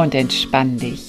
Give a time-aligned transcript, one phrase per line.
[0.00, 1.02] Und entspann dich.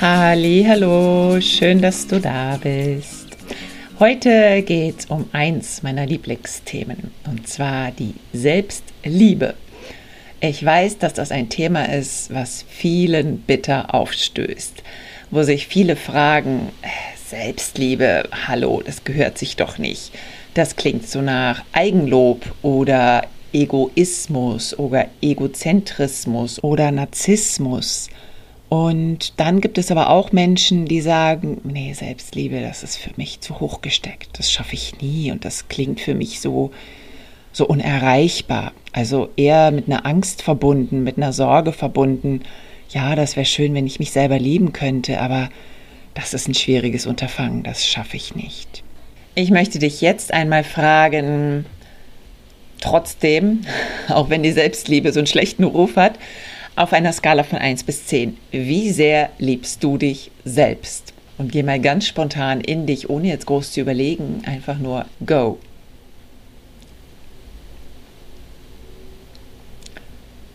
[0.00, 3.26] Hallo, schön, dass du da bist.
[3.98, 9.54] Heute geht es um eins meiner Lieblingsthemen, und zwar die Selbstliebe.
[10.38, 14.84] Ich weiß, dass das ein Thema ist, was vielen bitter aufstößt,
[15.32, 16.68] wo sich viele fragen,
[17.26, 20.12] Selbstliebe, hallo, das gehört sich doch nicht.
[20.54, 23.22] Das klingt so nach Eigenlob oder
[23.52, 28.08] Egoismus oder Egozentrismus oder Narzissmus.
[28.68, 33.40] Und dann gibt es aber auch Menschen, die sagen, nee, Selbstliebe, das ist für mich
[33.40, 34.38] zu hoch gesteckt.
[34.38, 36.70] Das schaffe ich nie und das klingt für mich so
[37.52, 38.72] so unerreichbar.
[38.92, 42.40] Also eher mit einer Angst verbunden, mit einer Sorge verbunden.
[42.90, 45.50] Ja, das wäre schön, wenn ich mich selber lieben könnte, aber
[46.14, 48.81] das ist ein schwieriges Unterfangen, das schaffe ich nicht.
[49.34, 51.64] Ich möchte dich jetzt einmal fragen,
[52.80, 53.62] trotzdem,
[54.08, 56.18] auch wenn die Selbstliebe so einen schlechten Ruf hat,
[56.76, 58.36] auf einer Skala von 1 bis 10.
[58.50, 61.14] Wie sehr liebst du dich selbst?
[61.38, 65.58] Und geh mal ganz spontan in dich, ohne jetzt groß zu überlegen, einfach nur go.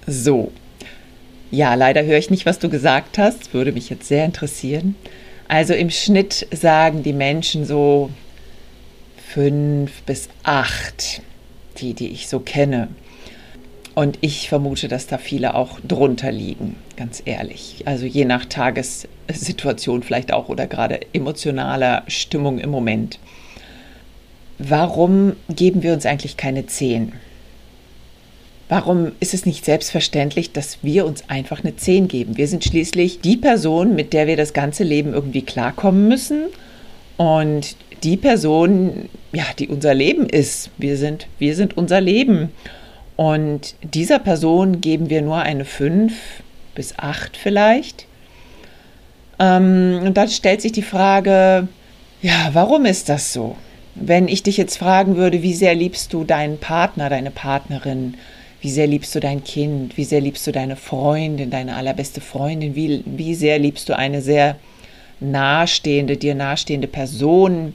[0.05, 0.51] So.
[1.49, 3.53] Ja, leider höre ich nicht, was du gesagt hast.
[3.53, 4.95] Würde mich jetzt sehr interessieren.
[5.47, 8.09] Also im Schnitt sagen die Menschen so
[9.37, 11.21] fünf bis acht,
[11.77, 12.87] die, die ich so kenne.
[13.93, 17.83] Und ich vermute, dass da viele auch drunter liegen, ganz ehrlich.
[17.85, 23.19] Also je nach Tagessituation vielleicht auch oder gerade emotionaler Stimmung im Moment.
[24.57, 27.11] Warum geben wir uns eigentlich keine Zehn?
[28.69, 32.37] Warum ist es nicht selbstverständlich, dass wir uns einfach eine Zehn geben?
[32.37, 36.45] Wir sind schließlich die Person, mit der wir das ganze Leben irgendwie klarkommen müssen.
[37.17, 40.69] Und die Person, ja, die unser Leben ist.
[40.77, 42.49] Wir sind, wir sind unser Leben.
[43.15, 46.13] Und dieser Person geben wir nur eine 5
[46.75, 48.05] bis 8 vielleicht.
[49.39, 51.67] Ähm, und dann stellt sich die Frage,
[52.21, 53.55] ja, warum ist das so?
[53.95, 58.15] Wenn ich dich jetzt fragen würde, wie sehr liebst du deinen Partner, deine Partnerin?
[58.61, 59.97] Wie sehr liebst du dein Kind?
[59.97, 62.75] Wie sehr liebst du deine Freundin, deine allerbeste Freundin?
[62.75, 64.55] Wie, wie sehr liebst du eine sehr
[65.19, 67.73] nahestehende, dir nahestehende Person?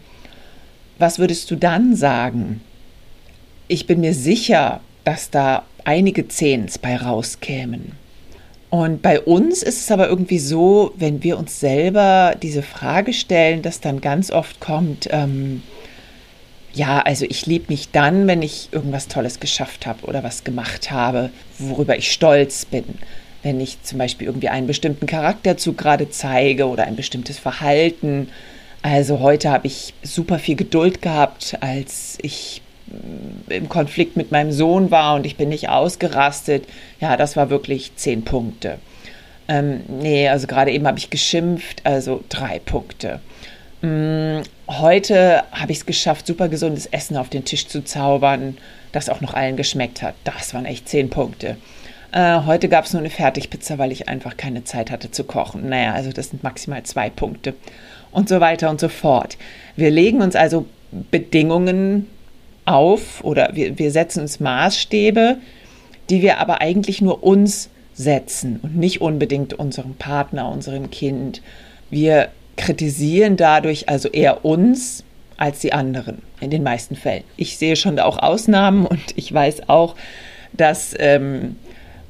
[1.03, 2.61] Was würdest du dann sagen?
[3.67, 7.91] Ich bin mir sicher, dass da einige Zehns bei rauskämen.
[8.71, 13.63] Und bei uns ist es aber irgendwie so, wenn wir uns selber diese Frage stellen,
[13.63, 15.65] dass dann ganz oft kommt, ähm,
[16.73, 20.93] ja, also ich liebe mich dann, wenn ich irgendwas Tolles geschafft habe oder was gemacht
[20.93, 22.85] habe, worüber ich stolz bin.
[23.43, 28.29] Wenn ich zum Beispiel irgendwie einen bestimmten Charakterzug gerade zeige oder ein bestimmtes Verhalten.
[28.83, 32.63] Also heute habe ich super viel Geduld gehabt, als ich
[33.49, 36.67] im Konflikt mit meinem Sohn war und ich bin nicht ausgerastet,
[37.01, 38.79] ja, das war wirklich zehn Punkte.
[39.49, 43.21] Ähm, nee, also gerade eben habe ich geschimpft, also drei Punkte.
[43.83, 48.59] Ähm, heute habe ich es geschafft, super gesundes Essen auf den Tisch zu zaubern,
[48.93, 50.15] das auch noch allen geschmeckt hat.
[50.25, 51.57] Das waren echt zehn Punkte.
[52.13, 55.69] Äh, heute gab es nur eine Fertigpizza, weil ich einfach keine Zeit hatte zu kochen.
[55.69, 57.55] Naja, also das sind maximal zwei Punkte.
[58.13, 59.37] Und so weiter und so fort.
[59.75, 60.67] Wir legen uns also
[61.11, 62.07] Bedingungen
[62.65, 65.39] auf oder wir, wir setzen uns Maßstäbe,
[66.11, 71.43] die wir aber eigentlich nur uns setzen und nicht unbedingt unserem Partner, unserem Kind.
[71.91, 75.05] Wir kritisieren dadurch also eher uns
[75.37, 77.25] als die anderen in den meisten Fällen.
[77.37, 79.97] Ich sehe schon da auch Ausnahmen und ich weiß auch,
[80.53, 81.57] dass ähm,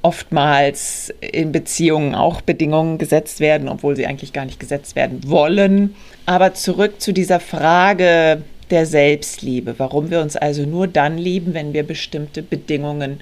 [0.03, 5.95] oftmals in Beziehungen auch Bedingungen gesetzt werden, obwohl sie eigentlich gar nicht gesetzt werden wollen.
[6.27, 11.73] Aber zurück zu dieser Frage, der Selbstliebe, warum wir uns also nur dann lieben, wenn
[11.73, 13.21] wir bestimmte Bedingungen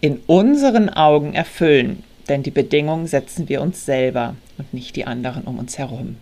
[0.00, 2.02] in unseren Augen erfüllen.
[2.28, 6.16] Denn die Bedingungen setzen wir uns selber und nicht die anderen um uns herum.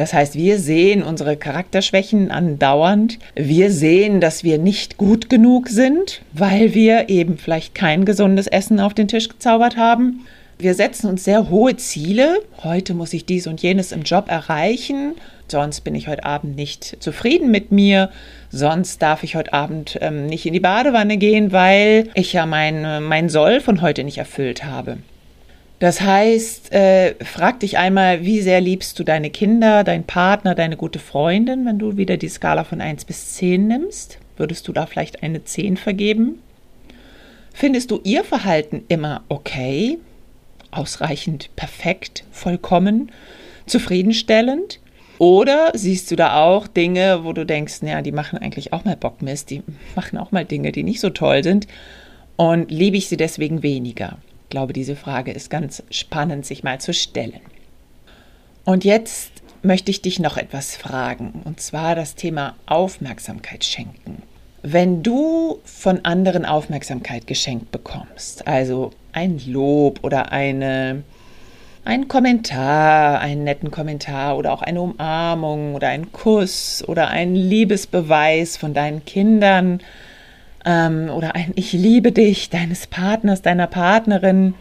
[0.00, 3.18] Das heißt, wir sehen unsere Charakterschwächen andauernd.
[3.34, 8.80] Wir sehen, dass wir nicht gut genug sind, weil wir eben vielleicht kein gesundes Essen
[8.80, 10.24] auf den Tisch gezaubert haben.
[10.58, 12.40] Wir setzen uns sehr hohe Ziele.
[12.64, 15.16] Heute muss ich dies und jenes im Job erreichen.
[15.48, 18.08] Sonst bin ich heute Abend nicht zufrieden mit mir.
[18.48, 23.04] Sonst darf ich heute Abend ähm, nicht in die Badewanne gehen, weil ich ja mein,
[23.04, 24.96] mein Soll von heute nicht erfüllt habe.
[25.80, 30.76] Das heißt, äh, frag dich einmal, wie sehr liebst du deine Kinder, deinen Partner, deine
[30.76, 34.18] gute Freundin, wenn du wieder die Skala von 1 bis 10 nimmst?
[34.36, 36.42] Würdest du da vielleicht eine 10 vergeben?
[37.54, 39.98] Findest du ihr Verhalten immer okay,
[40.70, 43.10] ausreichend, perfekt, vollkommen,
[43.64, 44.80] zufriedenstellend?
[45.16, 48.96] Oder siehst du da auch Dinge, wo du denkst, naja, die machen eigentlich auch mal
[48.96, 49.62] Bockmist, die
[49.96, 51.66] machen auch mal Dinge, die nicht so toll sind
[52.36, 54.18] und liebe ich sie deswegen weniger?
[54.50, 57.38] Ich glaube, diese Frage ist ganz spannend, sich mal zu stellen.
[58.64, 59.30] Und jetzt
[59.62, 64.22] möchte ich dich noch etwas fragen, und zwar das Thema Aufmerksamkeit schenken.
[64.64, 71.04] Wenn du von anderen Aufmerksamkeit geschenkt bekommst, also ein Lob oder eine,
[71.84, 78.56] ein Kommentar, einen netten Kommentar oder auch eine Umarmung oder ein Kuss oder ein Liebesbeweis
[78.56, 79.80] von deinen Kindern,
[80.64, 84.54] ähm, oder ein Ich liebe dich deines Partners, deiner Partnerin.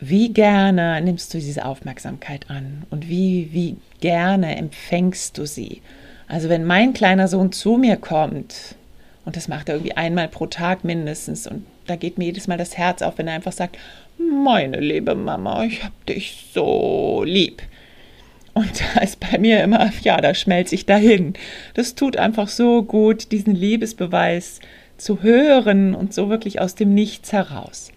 [0.00, 5.82] Wie gerne nimmst du diese Aufmerksamkeit an und wie, wie gerne empfängst du sie?
[6.26, 8.76] Also wenn mein kleiner Sohn zu mir kommt,
[9.24, 12.56] und das macht er irgendwie einmal pro Tag mindestens, und da geht mir jedes Mal
[12.56, 13.76] das Herz auf, wenn er einfach sagt,
[14.16, 17.62] meine liebe Mama, ich hab dich so lieb.
[18.54, 21.34] Und da ist bei mir immer, ja, da schmelze ich dahin.
[21.74, 24.60] Das tut einfach so gut, diesen Liebesbeweis
[24.96, 27.92] zu hören und so wirklich aus dem Nichts heraus.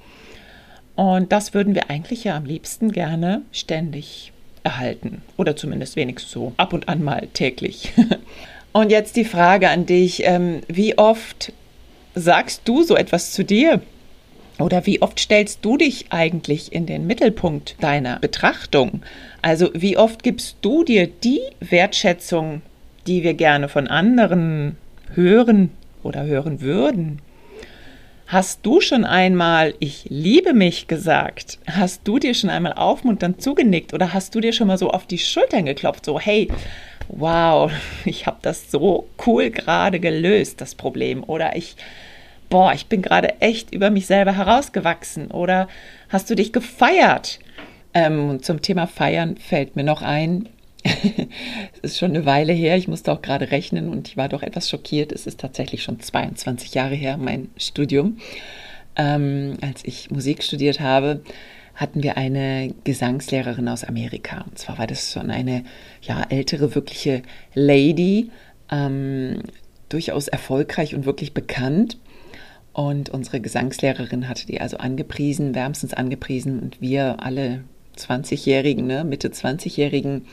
[0.95, 4.31] Und das würden wir eigentlich ja am liebsten gerne ständig
[4.63, 7.93] erhalten oder zumindest wenigstens so ab und an mal täglich.
[8.73, 11.53] Und jetzt die Frage an dich, ähm, wie oft
[12.15, 13.83] sagst du so etwas zu dir?
[14.59, 19.01] Oder wie oft stellst du dich eigentlich in den Mittelpunkt deiner Betrachtung?
[19.41, 22.61] Also wie oft gibst du dir die Wertschätzung,
[23.07, 24.77] die wir gerne von anderen
[25.13, 25.71] hören,
[26.03, 27.19] oder hören würden.
[28.27, 31.59] Hast du schon einmal Ich liebe mich gesagt?
[31.67, 35.05] Hast du dir schon einmal aufmunternd zugenickt oder hast du dir schon mal so auf
[35.05, 36.47] die Schultern geklopft, so hey,
[37.09, 37.71] wow,
[38.05, 41.75] ich habe das so cool gerade gelöst, das Problem oder ich
[42.53, 45.67] boah, ich bin gerade echt über mich selber herausgewachsen oder
[46.09, 47.39] hast du dich gefeiert?
[47.95, 50.47] Ähm, zum Thema Feiern fällt mir noch ein,
[50.83, 54.43] es ist schon eine Weile her, ich musste auch gerade rechnen und ich war doch
[54.43, 55.11] etwas schockiert.
[55.11, 58.19] Es ist tatsächlich schon 22 Jahre her, mein Studium.
[58.95, 61.23] Ähm, als ich Musik studiert habe,
[61.73, 64.45] hatten wir eine Gesangslehrerin aus Amerika.
[64.47, 65.63] Und zwar war das schon eine
[66.03, 67.23] ja, ältere, wirkliche
[67.55, 68.29] Lady,
[68.69, 69.39] ähm,
[69.89, 71.97] durchaus erfolgreich und wirklich bekannt.
[72.73, 76.59] Und unsere Gesangslehrerin hatte die also angepriesen, wärmstens angepriesen.
[76.59, 77.63] Und wir alle
[77.97, 80.25] 20-Jährigen, ne, Mitte 20-Jährigen,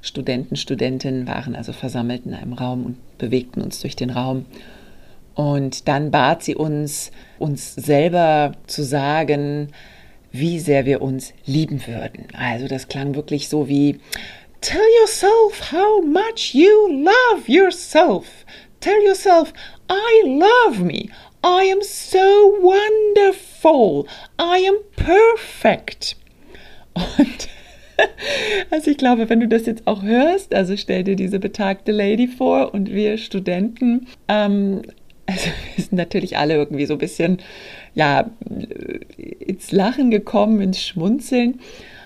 [0.00, 4.46] Studenten, Studentinnen waren also versammelt in einem Raum und bewegten uns durch den Raum.
[5.34, 9.68] Und dann bat sie uns, uns selber zu sagen,
[10.32, 12.26] wie sehr wir uns lieben würden.
[12.32, 14.00] Also das klang wirklich so wie
[14.60, 18.26] Tell yourself how much you love yourself.
[18.80, 19.52] Tell yourself
[19.90, 21.10] I love me.
[21.44, 22.18] I am so
[22.60, 24.06] wonderful.
[24.38, 26.16] I am perfect.
[26.94, 27.48] Und
[28.70, 32.28] also ich glaube, wenn du das jetzt auch hörst, also stell dir diese betagte Lady
[32.28, 34.82] vor und wir Studenten, ähm,
[35.26, 37.38] also wir sind natürlich alle irgendwie so ein bisschen,
[37.94, 38.30] ja,
[39.18, 41.60] ins Lachen gekommen, ins Schmunzeln.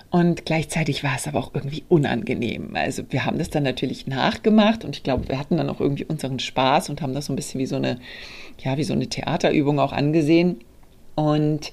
[0.09, 2.75] Und gleichzeitig war es aber auch irgendwie unangenehm.
[2.75, 6.05] Also wir haben das dann natürlich nachgemacht und ich glaube, wir hatten dann auch irgendwie
[6.05, 7.99] unseren Spaß und haben das so ein bisschen wie so eine,
[8.59, 10.59] ja, wie so eine Theaterübung auch angesehen.
[11.15, 11.71] Und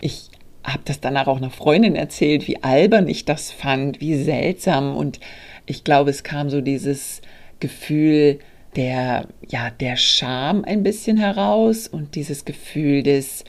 [0.00, 0.30] ich
[0.62, 4.96] habe das danach auch einer Freundin erzählt, wie albern ich das fand, wie seltsam.
[4.96, 5.18] Und
[5.66, 7.20] ich glaube, es kam so dieses
[7.58, 8.38] Gefühl
[8.76, 13.44] der, ja, der Scham ein bisschen heraus und dieses Gefühl des,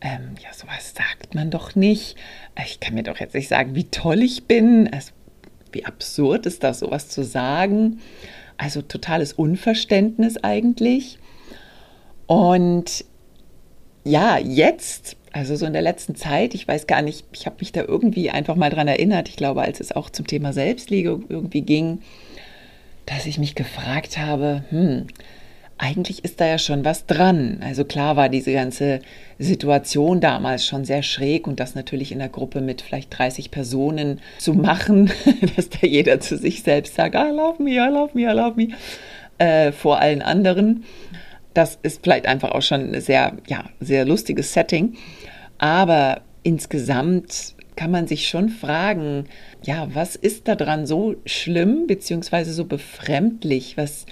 [0.00, 2.16] ähm, ja, sowas sagt man doch nicht.
[2.64, 4.92] Ich kann mir doch jetzt nicht sagen, wie toll ich bin.
[4.92, 5.12] Also,
[5.72, 8.00] wie absurd ist das, sowas zu sagen.
[8.56, 11.18] Also totales Unverständnis eigentlich.
[12.26, 13.04] Und
[14.04, 17.70] ja, jetzt also so in der letzten Zeit, ich weiß gar nicht, ich habe mich
[17.70, 21.60] da irgendwie einfach mal dran erinnert, ich glaube, als es auch zum Thema Selbstliebe irgendwie
[21.60, 22.00] ging,
[23.04, 25.08] dass ich mich gefragt habe, hm,
[25.78, 27.58] eigentlich ist da ja schon was dran.
[27.62, 29.00] Also klar war diese ganze
[29.38, 34.20] Situation damals schon sehr schräg und das natürlich in der Gruppe mit vielleicht 30 Personen
[34.38, 35.10] zu machen,
[35.56, 38.54] dass da jeder zu sich selbst sagt, I love me, I love me, I love
[38.56, 38.68] me,
[39.38, 40.84] äh, vor allen anderen.
[41.52, 44.94] Das ist vielleicht einfach auch schon ein sehr, ja, sehr lustiges Setting.
[45.58, 49.26] Aber insgesamt kann man sich schon fragen,
[49.62, 53.76] ja, was ist daran so schlimm beziehungsweise so befremdlich?
[53.76, 54.06] Was,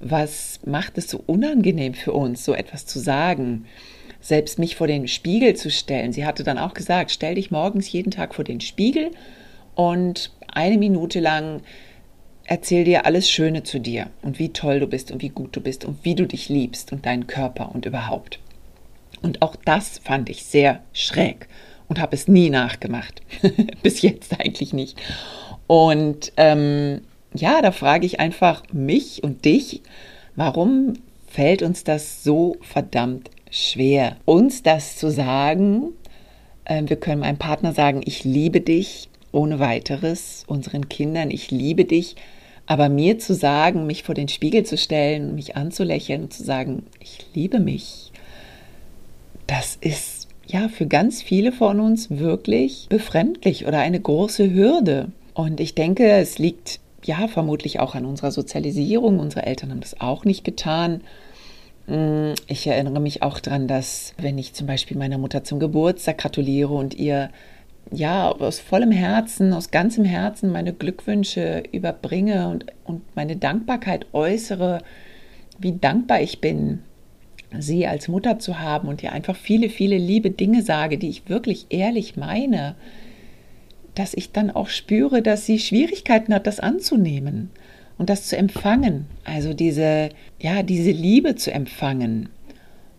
[0.00, 3.66] was macht es so unangenehm für uns, so etwas zu sagen?
[4.20, 6.12] Selbst mich vor den Spiegel zu stellen.
[6.12, 9.10] Sie hatte dann auch gesagt, stell dich morgens jeden Tag vor den Spiegel
[9.74, 11.62] und eine Minute lang
[12.44, 15.60] erzähl dir alles Schöne zu dir und wie toll du bist und wie gut du
[15.60, 18.40] bist und wie du dich liebst und deinen Körper und überhaupt.
[19.22, 21.46] Und auch das fand ich sehr schräg
[21.88, 23.22] und habe es nie nachgemacht.
[23.82, 24.98] Bis jetzt eigentlich nicht.
[25.66, 27.02] Und ähm,
[27.34, 29.82] ja, da frage ich einfach mich und dich,
[30.36, 30.94] warum
[31.28, 35.90] fällt uns das so verdammt schwer, uns das zu sagen?
[36.64, 41.84] Äh, wir können meinem Partner sagen, ich liebe dich ohne weiteres, unseren Kindern, ich liebe
[41.84, 42.16] dich.
[42.66, 46.84] Aber mir zu sagen, mich vor den Spiegel zu stellen, mich anzulächeln und zu sagen,
[47.00, 48.12] ich liebe mich,
[49.46, 55.10] das ist ja für ganz viele von uns wirklich befremdlich oder eine große Hürde.
[55.34, 59.18] Und ich denke, es liegt ja vermutlich auch an unserer Sozialisierung.
[59.18, 61.02] Unsere Eltern haben das auch nicht getan.
[61.86, 66.18] Mm, ich erinnere mich auch daran, dass wenn ich zum Beispiel meiner Mutter zum Geburtstag
[66.18, 67.30] gratuliere und ihr
[67.92, 74.82] ja, aus vollem Herzen, aus ganzem Herzen meine Glückwünsche überbringe und, und meine Dankbarkeit äußere,
[75.58, 76.80] wie dankbar ich bin,
[77.58, 81.28] sie als Mutter zu haben und ihr einfach viele, viele liebe Dinge sage, die ich
[81.28, 82.76] wirklich ehrlich meine,
[83.94, 87.50] dass ich dann auch spüre, dass sie Schwierigkeiten hat, das anzunehmen
[87.98, 89.06] und das zu empfangen.
[89.24, 92.28] Also diese, ja, diese Liebe zu empfangen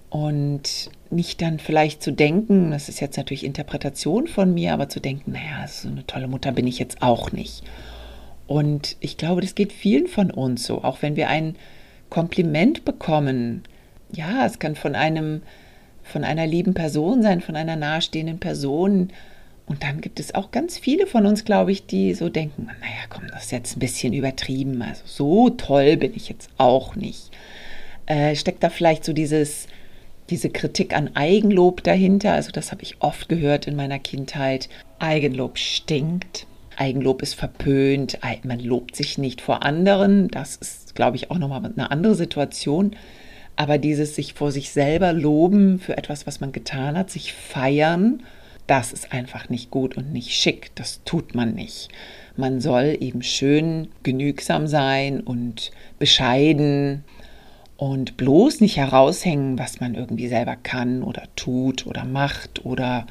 [0.10, 5.00] und nicht dann vielleicht zu denken, das ist jetzt natürlich Interpretation von mir, aber zu
[5.00, 7.63] denken, naja, so eine tolle Mutter bin ich jetzt auch nicht.
[8.48, 11.55] Und ich glaube, das geht vielen von uns so, auch wenn wir ein
[12.10, 13.63] Kompliment bekommen.
[14.12, 15.41] Ja, es kann von einem,
[16.03, 19.12] von einer lieben Person sein, von einer nahestehenden Person.
[19.72, 23.06] Und dann gibt es auch ganz viele von uns, glaube ich, die so denken, naja,
[23.10, 24.82] komm, das ist jetzt ein bisschen übertrieben.
[24.82, 27.32] Also so toll bin ich jetzt auch nicht.
[28.06, 29.68] Äh, steckt da vielleicht so dieses,
[30.30, 32.34] diese Kritik an Eigenlob dahinter.
[32.34, 34.68] Also das habe ich oft gehört in meiner Kindheit.
[35.00, 36.48] Eigenlob stinkt.
[36.75, 38.20] Eigenlob ist verpönt.
[38.44, 40.28] Man lobt sich nicht vor anderen.
[40.28, 42.98] Das ist, glaube ich, auch nochmal eine andere Situation.
[43.56, 48.22] Aber dieses sich vor sich selber loben für etwas, was man getan hat, sich feiern,
[48.72, 50.72] das ist einfach nicht gut und nicht schick.
[50.75, 51.90] Das tut man nicht.
[52.38, 57.04] Man soll eben schön genügsam sein und bescheiden
[57.75, 63.08] und bloß nicht heraushängen, was man irgendwie selber kann oder tut oder macht oder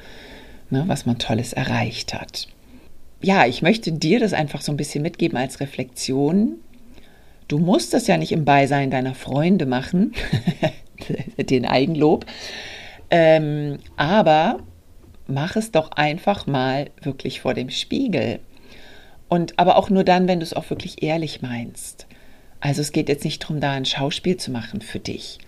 [0.71, 2.47] ne, was man Tolles erreicht hat.
[3.21, 6.55] Ja, ich möchte dir das einfach so ein bisschen mitgeben als Reflexion.
[7.47, 10.13] Du musst das ja nicht im Beisein deiner Freunde machen,
[11.37, 12.25] den Eigenlob,
[13.11, 14.57] ähm, aber
[15.31, 18.39] mach es doch einfach mal wirklich vor dem Spiegel.
[19.29, 22.05] Und aber auch nur dann, wenn du es auch wirklich ehrlich meinst.
[22.59, 25.39] Also es geht jetzt nicht darum, da ein Schauspiel zu machen für dich.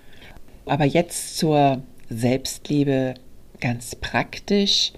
[0.65, 3.15] Aber jetzt zur Selbstliebe
[3.59, 4.93] ganz praktisch.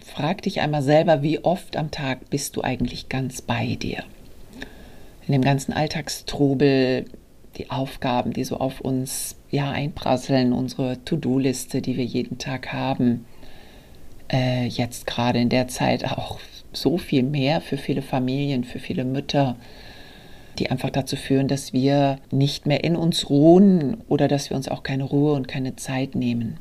[0.00, 4.04] Frag dich einmal selber, wie oft am Tag bist du eigentlich ganz bei dir?
[5.26, 7.04] In dem ganzen Alltagstrubel,
[7.56, 13.26] die Aufgaben, die so auf uns ja einprasseln, unsere To-Do-Liste, die wir jeden Tag haben.
[14.30, 16.38] Äh, jetzt gerade in der Zeit auch
[16.72, 19.56] so viel mehr für viele Familien, für viele Mütter
[20.58, 24.68] die einfach dazu führen, dass wir nicht mehr in uns ruhen oder dass wir uns
[24.68, 26.58] auch keine Ruhe und keine Zeit nehmen.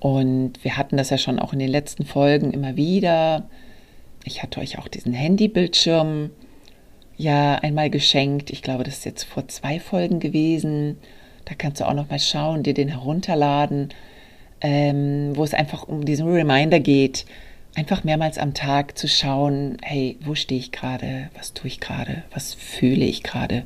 [0.00, 3.48] Und wir hatten das ja schon auch in den letzten Folgen immer wieder.
[4.24, 6.30] Ich hatte euch auch diesen Handybildschirm
[7.16, 8.50] ja einmal geschenkt.
[8.50, 10.98] Ich glaube, das ist jetzt vor zwei Folgen gewesen.
[11.46, 13.88] Da kannst du auch noch mal schauen, dir den herunterladen,
[14.60, 17.26] ähm, wo es einfach um diesen Reminder geht,
[17.74, 22.24] einfach mehrmals am Tag zu schauen, hey, wo stehe ich gerade, was tue ich gerade,
[22.32, 23.64] was fühle ich gerade,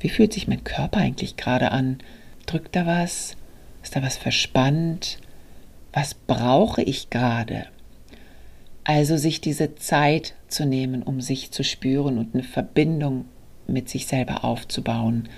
[0.00, 1.98] wie fühlt sich mein Körper eigentlich gerade an,
[2.46, 3.36] drückt da was,
[3.82, 5.18] ist da was verspannt,
[5.92, 7.66] was brauche ich gerade?
[8.84, 13.26] Also sich diese Zeit zu nehmen, um sich zu spüren und eine Verbindung
[13.66, 15.28] mit sich selber aufzubauen.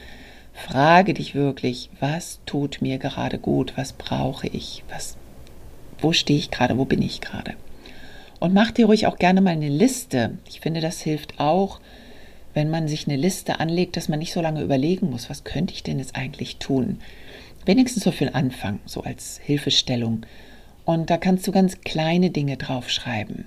[0.55, 5.17] Frage dich wirklich, was tut mir gerade gut, was brauche ich, was,
[5.99, 7.55] wo stehe ich gerade, wo bin ich gerade?
[8.41, 10.39] Und mach dir ruhig auch gerne mal eine Liste.
[10.49, 11.81] Ich finde, das hilft auch,
[12.55, 15.75] wenn man sich eine Liste anlegt, dass man nicht so lange überlegen muss, was könnte
[15.75, 17.01] ich denn jetzt eigentlich tun.
[17.67, 20.25] Wenigstens so den Anfang, so als Hilfestellung.
[20.85, 23.47] Und da kannst du ganz kleine Dinge draufschreiben.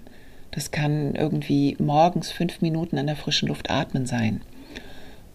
[0.52, 4.42] Das kann irgendwie morgens fünf Minuten an der frischen Luft atmen sein.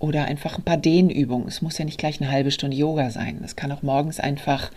[0.02, 1.47] Oder einfach ein paar Dehnübungen.
[1.47, 3.40] Es muss ja nicht gleich eine halbe Stunde Yoga sein.
[3.44, 4.73] Es kann auch morgens einfach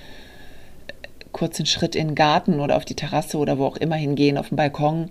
[1.32, 4.38] kurz einen Schritt in den Garten oder auf die Terrasse oder wo auch immer hingehen,
[4.38, 5.10] auf den Balkon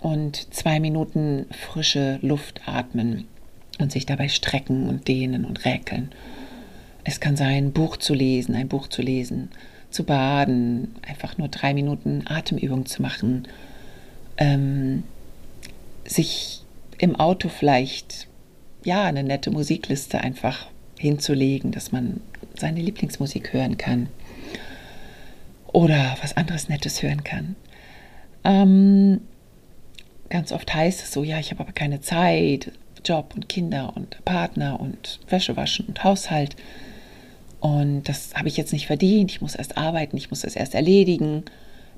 [0.00, 3.26] und zwei Minuten frische Luft atmen
[3.78, 6.12] und sich dabei strecken und dehnen und räkeln.
[7.04, 9.50] Es kann sein, ein Buch zu lesen, ein Buch zu lesen,
[9.90, 13.46] zu baden, einfach nur drei Minuten Atemübung zu machen,
[14.38, 15.02] ähm,
[16.06, 16.62] sich
[16.96, 18.28] im Auto vielleicht
[18.86, 20.66] ja eine nette Musikliste einfach
[20.98, 22.20] hinzulegen, dass man
[22.58, 24.08] seine Lieblingsmusik hören kann
[25.72, 27.54] oder was anderes Nettes hören kann.
[28.44, 29.20] Ähm,
[30.30, 32.72] ganz oft heißt es so, ja, ich habe aber keine Zeit,
[33.04, 36.56] Job und Kinder und Partner und Wäsche waschen und Haushalt.
[37.60, 39.30] Und das habe ich jetzt nicht verdient.
[39.30, 41.44] Ich muss erst arbeiten, ich muss das erst erledigen,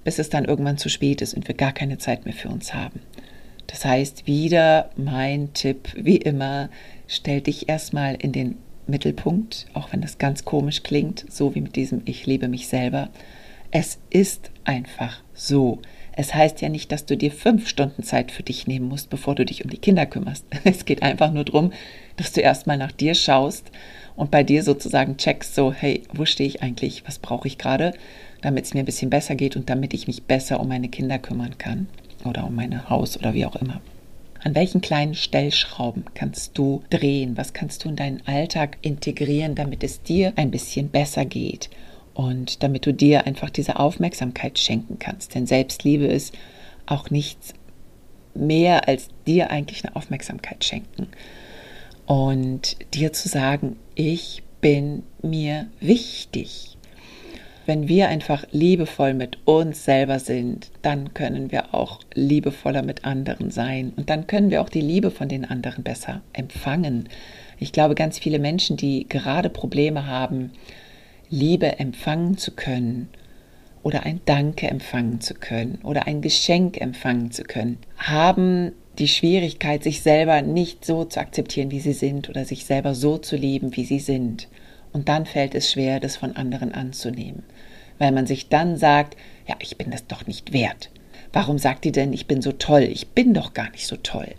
[0.04, 2.74] bis es dann irgendwann zu spät ist und wir gar keine Zeit mehr für uns
[2.74, 3.00] haben.
[3.68, 6.70] Das heißt, wieder mein Tipp, wie immer,
[7.06, 8.56] stell dich erstmal in den
[8.88, 13.10] Mittelpunkt, auch wenn das ganz komisch klingt, so wie mit diesem Ich liebe mich selber.
[13.70, 15.80] Es ist einfach so.
[16.12, 19.34] Es heißt ja nicht, dass du dir fünf Stunden Zeit für dich nehmen musst, bevor
[19.34, 20.46] du dich um die Kinder kümmerst.
[20.64, 21.72] Es geht einfach nur darum,
[22.16, 23.70] dass du erstmal nach dir schaust
[24.16, 27.06] und bei dir sozusagen checkst, so, hey, wo stehe ich eigentlich?
[27.06, 27.92] Was brauche ich gerade,
[28.40, 31.18] damit es mir ein bisschen besser geht und damit ich mich besser um meine Kinder
[31.18, 31.86] kümmern kann
[32.24, 33.80] oder um mein Haus oder wie auch immer.
[34.44, 37.36] An welchen kleinen Stellschrauben kannst du drehen?
[37.36, 41.70] Was kannst du in deinen Alltag integrieren, damit es dir ein bisschen besser geht?
[42.18, 45.36] und damit du dir einfach diese Aufmerksamkeit schenken kannst.
[45.36, 46.34] Denn Selbstliebe ist
[46.84, 47.54] auch nichts
[48.34, 51.06] mehr als dir eigentlich eine Aufmerksamkeit schenken
[52.06, 56.77] und dir zu sagen, ich bin mir wichtig.
[57.68, 63.50] Wenn wir einfach liebevoll mit uns selber sind, dann können wir auch liebevoller mit anderen
[63.50, 67.10] sein und dann können wir auch die Liebe von den anderen besser empfangen.
[67.58, 70.52] Ich glaube, ganz viele Menschen, die gerade Probleme haben,
[71.28, 73.10] Liebe empfangen zu können
[73.82, 79.82] oder ein Danke empfangen zu können oder ein Geschenk empfangen zu können, haben die Schwierigkeit,
[79.82, 83.76] sich selber nicht so zu akzeptieren, wie sie sind oder sich selber so zu lieben,
[83.76, 84.48] wie sie sind.
[84.92, 87.42] Und dann fällt es schwer, das von anderen anzunehmen,
[87.98, 90.90] weil man sich dann sagt, ja, ich bin das doch nicht wert.
[91.32, 92.82] Warum sagt die denn, ich bin so toll?
[92.82, 94.34] Ich bin doch gar nicht so toll.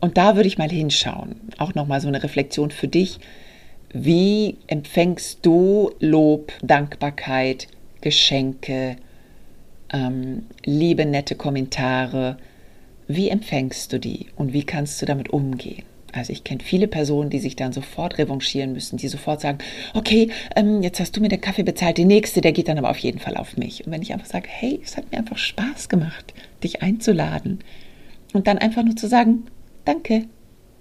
[0.00, 1.36] Und da würde ich mal hinschauen.
[1.58, 3.18] Auch nochmal so eine Reflexion für dich.
[3.92, 7.68] Wie empfängst du Lob, Dankbarkeit,
[8.00, 8.96] Geschenke,
[9.92, 12.36] ähm, liebe, nette Kommentare?
[13.06, 15.84] Wie empfängst du die und wie kannst du damit umgehen?
[16.12, 19.58] Also ich kenne viele Personen, die sich dann sofort revanchieren müssen, die sofort sagen,
[19.94, 22.90] okay, ähm, jetzt hast du mir den Kaffee bezahlt, die nächste, der geht dann aber
[22.90, 23.86] auf jeden Fall auf mich.
[23.86, 26.32] Und wenn ich einfach sage, hey, es hat mir einfach Spaß gemacht,
[26.64, 27.58] dich einzuladen
[28.32, 29.44] und dann einfach nur zu sagen,
[29.84, 30.24] danke,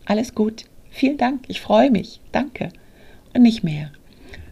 [0.05, 2.69] alles gut, vielen Dank, ich freue mich, danke
[3.39, 3.91] nicht mehr.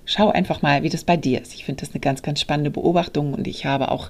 [0.05, 1.53] Schau einfach mal, wie das bei dir ist.
[1.53, 4.09] Ich finde das eine ganz, ganz spannende Beobachtung und ich habe auch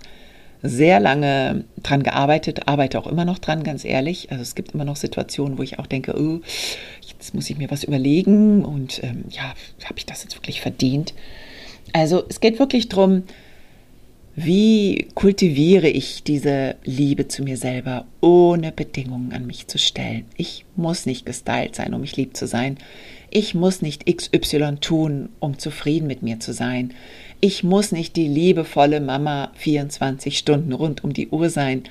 [0.61, 4.31] sehr lange dran gearbeitet, arbeite auch immer noch dran, ganz ehrlich.
[4.31, 6.41] Also es gibt immer noch Situationen, wo ich auch denke, oh,
[7.07, 11.13] jetzt muss ich mir was überlegen und ähm, ja, habe ich das jetzt wirklich verdient?
[11.93, 13.23] Also es geht wirklich darum,
[14.37, 20.25] wie kultiviere ich diese Liebe zu mir selber, ohne Bedingungen an mich zu stellen?
[20.35, 22.77] Ich muss nicht gestylt sein, um mich lieb zu sein.
[23.29, 26.93] Ich muss nicht XY tun, um zufrieden mit mir zu sein.
[27.47, 31.83] Ich muss nicht die liebevolle Mama 24 Stunden rund um die Uhr sein,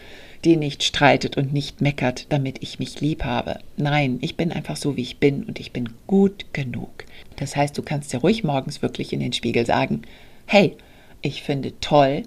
[0.45, 3.61] die nicht streitet und nicht meckert, damit ich mich lieb habe.
[3.77, 7.05] Nein, ich bin einfach so, wie ich bin und ich bin gut genug.
[7.37, 10.03] Das heißt, du kannst dir ruhig morgens wirklich in den Spiegel sagen,
[10.47, 10.77] hey,
[11.23, 12.25] ich finde toll,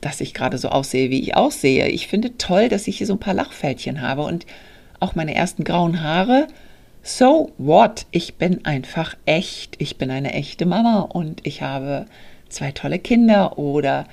[0.00, 1.88] dass ich gerade so aussehe, wie ich aussehe.
[1.88, 4.46] Ich finde toll, dass ich hier so ein paar Lachfältchen habe und
[5.00, 6.46] auch meine ersten grauen Haare.
[7.02, 8.06] So what?
[8.12, 9.74] Ich bin einfach echt.
[9.78, 12.06] Ich bin eine echte Mama und ich habe
[12.48, 14.06] zwei tolle Kinder oder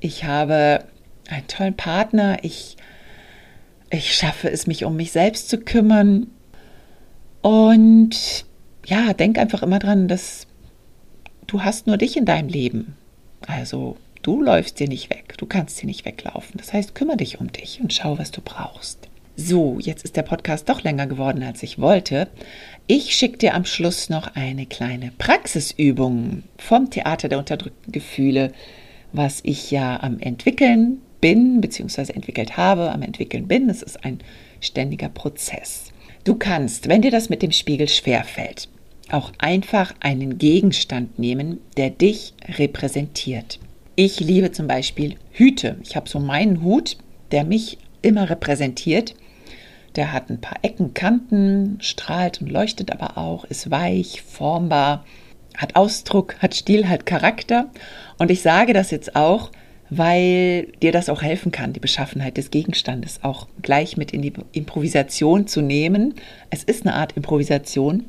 [0.00, 0.84] ich habe
[1.28, 2.38] einen tollen Partner.
[2.42, 2.76] Ich,
[3.90, 6.28] ich schaffe es, mich um mich selbst zu kümmern.
[7.42, 8.44] Und
[8.84, 10.46] ja, denk einfach immer dran, dass
[11.46, 12.96] du hast nur dich in deinem Leben.
[13.46, 13.96] Also
[14.26, 16.54] Du läufst dir nicht weg, du kannst dir nicht weglaufen.
[16.56, 19.08] Das heißt, kümmere dich um dich und schau, was du brauchst.
[19.38, 22.28] So, jetzt ist der Podcast doch länger geworden, als ich wollte.
[22.86, 28.52] Ich schicke dir am Schluss noch eine kleine Praxisübung vom Theater der unterdrückten Gefühle,
[29.12, 33.68] was ich ja am entwickeln bin, beziehungsweise entwickelt habe, am entwickeln bin.
[33.68, 34.20] Es ist ein
[34.60, 35.92] ständiger Prozess.
[36.24, 38.70] Du kannst, wenn dir das mit dem Spiegel schwerfällt,
[39.10, 43.58] auch einfach einen Gegenstand nehmen, der dich repräsentiert.
[43.96, 45.76] Ich liebe zum Beispiel Hüte.
[45.82, 46.96] Ich habe so meinen Hut,
[47.32, 49.14] der mich immer repräsentiert.
[49.96, 55.04] Der hat ein paar Ecken, Kanten, strahlt und leuchtet aber auch, ist weich, formbar.
[55.56, 57.70] hat Ausdruck, hat Stil, hat Charakter.
[58.18, 59.50] Und ich sage das jetzt auch,
[59.88, 64.34] weil dir das auch helfen kann, die Beschaffenheit des Gegenstandes auch gleich mit in die
[64.52, 66.14] Improvisation zu nehmen.
[66.50, 68.04] Es ist eine Art Improvisation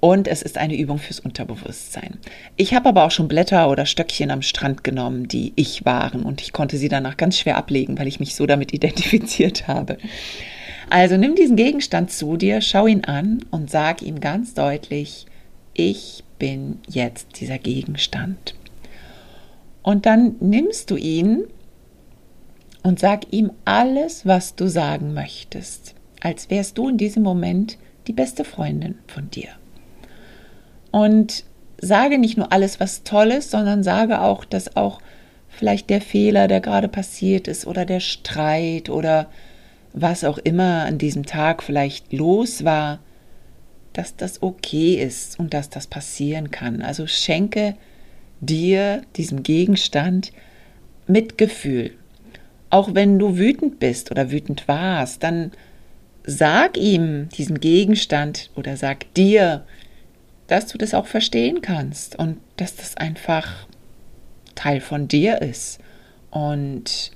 [0.00, 2.18] und es ist eine Übung fürs Unterbewusstsein.
[2.56, 6.42] Ich habe aber auch schon Blätter oder Stöckchen am Strand genommen, die ich waren und
[6.42, 9.96] ich konnte sie danach ganz schwer ablegen, weil ich mich so damit identifiziert habe.
[10.94, 15.26] Also nimm diesen Gegenstand zu dir, schau ihn an und sag ihm ganz deutlich,
[15.72, 18.54] ich bin jetzt dieser Gegenstand.
[19.82, 21.48] Und dann nimmst du ihn
[22.84, 27.76] und sag ihm alles, was du sagen möchtest, als wärst du in diesem Moment
[28.06, 29.48] die beste Freundin von dir.
[30.92, 31.42] Und
[31.76, 35.00] sage nicht nur alles, was toll ist, sondern sage auch, dass auch
[35.48, 39.26] vielleicht der Fehler, der gerade passiert ist, oder der Streit oder
[39.94, 42.98] was auch immer an diesem Tag vielleicht los war,
[43.92, 46.82] dass das okay ist und dass das passieren kann.
[46.82, 47.76] Also schenke
[48.40, 50.32] dir, diesem Gegenstand,
[51.06, 51.92] Mitgefühl.
[52.70, 55.52] Auch wenn du wütend bist oder wütend warst, dann
[56.26, 59.64] sag ihm, diesem Gegenstand oder sag dir,
[60.48, 63.66] dass du das auch verstehen kannst und dass das einfach
[64.56, 65.78] Teil von dir ist
[66.30, 67.12] und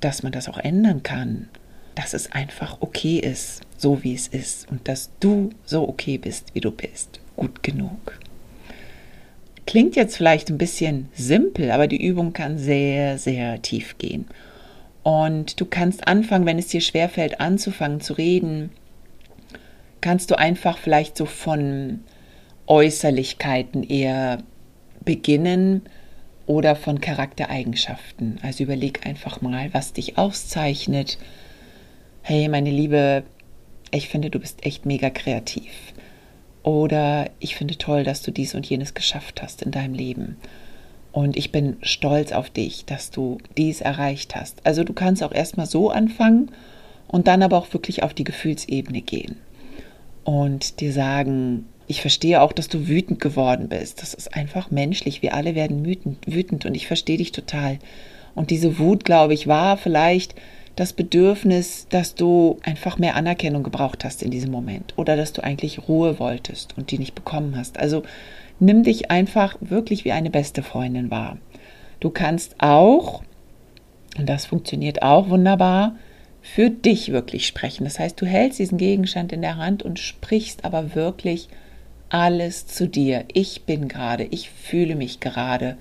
[0.00, 1.48] dass man das auch ändern kann,
[1.98, 6.54] dass es einfach okay ist, so wie es ist und dass du so okay bist,
[6.54, 8.20] wie du bist, gut genug.
[9.66, 14.26] Klingt jetzt vielleicht ein bisschen simpel, aber die Übung kann sehr, sehr tief gehen.
[15.02, 18.70] Und du kannst anfangen, wenn es dir schwerfällt, anzufangen zu reden,
[20.00, 22.00] kannst du einfach vielleicht so von
[22.68, 24.38] Äußerlichkeiten eher
[25.04, 25.82] beginnen
[26.46, 28.38] oder von Charaktereigenschaften.
[28.42, 31.18] Also überleg einfach mal, was dich auszeichnet.
[32.22, 33.22] Hey, meine Liebe,
[33.90, 35.72] ich finde, du bist echt mega kreativ.
[36.62, 40.36] Oder ich finde toll, dass du dies und jenes geschafft hast in deinem Leben.
[41.12, 44.64] Und ich bin stolz auf dich, dass du dies erreicht hast.
[44.66, 46.50] Also du kannst auch erstmal so anfangen
[47.06, 49.36] und dann aber auch wirklich auf die Gefühlsebene gehen.
[50.24, 54.02] Und dir sagen, ich verstehe auch, dass du wütend geworden bist.
[54.02, 55.22] Das ist einfach menschlich.
[55.22, 57.78] Wir alle werden wütend, wütend und ich verstehe dich total.
[58.34, 60.34] Und diese Wut, glaube ich, war vielleicht
[60.78, 65.42] das Bedürfnis, dass du einfach mehr Anerkennung gebraucht hast in diesem Moment oder dass du
[65.42, 67.80] eigentlich Ruhe wolltest und die nicht bekommen hast.
[67.80, 68.04] Also
[68.60, 71.38] nimm dich einfach wirklich wie eine beste Freundin wahr.
[71.98, 73.24] Du kannst auch,
[74.16, 75.96] und das funktioniert auch wunderbar,
[76.42, 77.82] für dich wirklich sprechen.
[77.82, 81.48] Das heißt, du hältst diesen Gegenstand in der Hand und sprichst aber wirklich
[82.08, 83.24] alles zu dir.
[83.32, 85.76] Ich bin gerade, ich fühle mich gerade.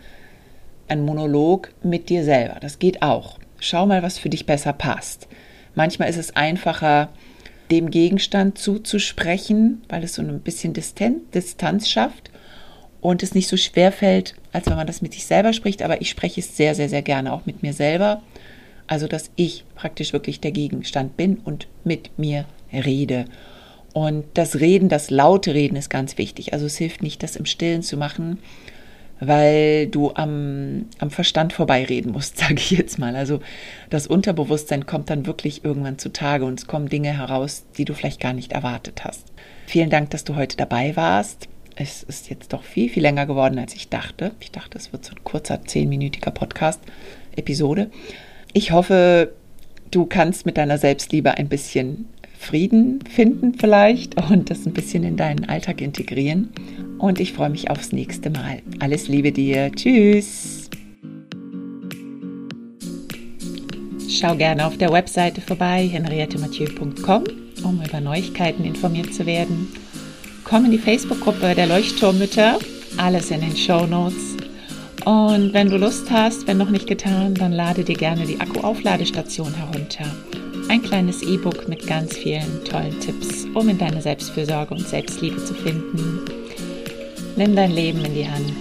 [0.88, 2.60] Ein Monolog mit dir selber.
[2.60, 3.38] Das geht auch.
[3.60, 5.28] Schau mal, was für dich besser passt.
[5.76, 7.10] Manchmal ist es einfacher,
[7.72, 12.32] dem Gegenstand zuzusprechen, weil es so ein bisschen Distanz schafft
[13.02, 15.82] und es nicht so schwer fällt, als wenn man das mit sich selber spricht.
[15.82, 18.22] Aber ich spreche es sehr, sehr, sehr gerne auch mit mir selber.
[18.88, 23.26] Also, dass ich praktisch wirklich der Gegenstand bin und mit mir rede.
[23.94, 26.54] Und das Reden, das laute Reden ist ganz wichtig.
[26.54, 28.38] Also es hilft nicht, das im Stillen zu machen,
[29.20, 33.16] weil du am, am Verstand vorbeireden musst, sage ich jetzt mal.
[33.16, 33.40] Also
[33.90, 38.20] das Unterbewusstsein kommt dann wirklich irgendwann zutage und es kommen Dinge heraus, die du vielleicht
[38.20, 39.26] gar nicht erwartet hast.
[39.66, 41.48] Vielen Dank, dass du heute dabei warst.
[41.76, 44.32] Es ist jetzt doch viel, viel länger geworden, als ich dachte.
[44.40, 47.92] Ich dachte, es wird so ein kurzer, zehnminütiger Podcast-Episode.
[48.54, 49.34] Ich hoffe,
[49.92, 52.08] du kannst mit deiner Selbstliebe ein bisschen
[52.40, 56.50] Frieden finden vielleicht und das ein bisschen in deinen Alltag integrieren.
[56.98, 58.62] Und ich freue mich aufs nächste Mal.
[58.80, 59.72] Alles Liebe dir.
[59.72, 60.70] Tschüss.
[64.10, 67.24] Schau gerne auf der Webseite vorbei, henriettemathieu.com,
[67.64, 69.68] um über Neuigkeiten informiert zu werden.
[70.44, 72.58] Komm in die Facebook-Gruppe der Leuchtturmmütter,
[72.96, 74.38] alles in den Show Notes.
[75.04, 79.54] Und wenn du Lust hast, wenn noch nicht getan, dann lade dir gerne die Akku-Aufladestation
[79.54, 80.06] herunter.
[80.70, 85.54] Ein kleines E-Book mit ganz vielen tollen Tipps, um in deine Selbstfürsorge und Selbstliebe zu
[85.54, 86.20] finden.
[87.38, 88.54] Nimm dein Leben in die Hand,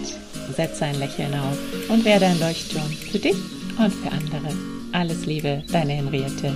[0.54, 3.36] setze ein Lächeln auf und werde ein Leuchtturm für dich
[3.78, 4.54] und für andere.
[4.92, 6.54] Alles Liebe, deine Henriette.